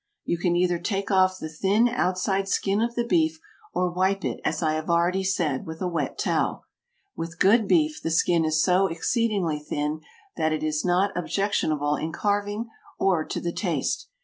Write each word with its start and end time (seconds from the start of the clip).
You 0.25 0.39
can 0.39 0.55
either 0.55 0.79
take 0.79 1.11
off 1.11 1.37
the 1.37 1.47
thin, 1.47 1.87
outside 1.87 2.47
skin 2.49 2.81
of 2.81 2.95
the 2.95 3.05
beef 3.05 3.39
or 3.71 3.91
wipe 3.91 4.25
it 4.25 4.39
as 4.43 4.63
I 4.63 4.73
have 4.73 4.89
already 4.89 5.23
said, 5.23 5.67
with 5.67 5.79
a 5.79 5.87
wet 5.87 6.17
towel. 6.17 6.65
With 7.15 7.37
good 7.37 7.67
beef 7.67 8.01
the 8.01 8.09
skin 8.09 8.43
is 8.43 8.63
so 8.63 8.87
exceedingly 8.87 9.59
thin 9.59 10.01
that 10.37 10.53
it 10.53 10.63
is 10.63 10.83
not 10.83 11.15
objectionable 11.15 11.97
in 11.97 12.11
carving 12.11 12.67
or 12.97 13.23
to 13.25 13.39
the 13.39 13.53
taste. 13.53 14.07